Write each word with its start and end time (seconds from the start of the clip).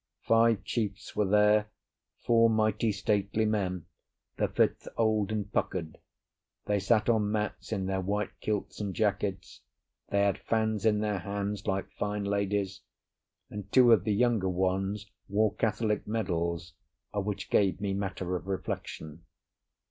Five 0.23 0.63
chiefs 0.63 1.15
were 1.15 1.27
there; 1.27 1.67
four 2.25 2.49
mighty 2.49 2.91
stately 2.91 3.45
men, 3.45 3.85
the 4.35 4.47
fifth 4.47 4.87
old 4.97 5.31
and 5.31 5.53
puckered. 5.53 5.99
They 6.65 6.79
sat 6.79 7.07
on 7.07 7.31
mats 7.31 7.71
in 7.71 7.85
their 7.85 8.01
white 8.01 8.31
kilts 8.39 8.81
and 8.81 8.95
jackets; 8.95 9.61
they 10.09 10.21
had 10.23 10.39
fans 10.39 10.87
in 10.87 11.01
their 11.01 11.19
hands, 11.19 11.67
like 11.67 11.91
fine 11.91 12.23
ladies; 12.23 12.81
and 13.51 13.71
two 13.71 13.91
of 13.91 14.03
the 14.03 14.15
younger 14.15 14.49
ones 14.49 15.05
wore 15.29 15.53
Catholic 15.53 16.07
medals, 16.07 16.73
which 17.13 17.51
gave 17.51 17.79
me 17.79 17.93
matter 17.93 18.35
of 18.35 18.47
reflection. 18.47 19.23